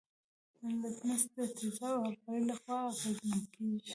لتمس 0.81 1.23
د 1.33 1.35
تیزاب 1.57 1.93
او 1.99 2.05
القلي 2.11 2.41
له 2.49 2.55
خوا 2.61 2.77
اغیزمن 2.91 3.41
کیږي. 3.53 3.89